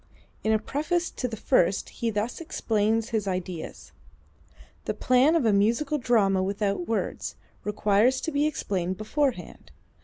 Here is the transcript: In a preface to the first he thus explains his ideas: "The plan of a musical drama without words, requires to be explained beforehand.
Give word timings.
In 0.43 0.51
a 0.51 0.57
preface 0.57 1.11
to 1.11 1.27
the 1.27 1.37
first 1.37 1.89
he 1.89 2.09
thus 2.09 2.41
explains 2.41 3.09
his 3.09 3.27
ideas: 3.27 3.91
"The 4.85 4.95
plan 4.95 5.35
of 5.35 5.45
a 5.45 5.53
musical 5.53 5.99
drama 5.99 6.41
without 6.41 6.87
words, 6.87 7.35
requires 7.63 8.19
to 8.21 8.31
be 8.31 8.47
explained 8.47 8.97
beforehand. 8.97 9.69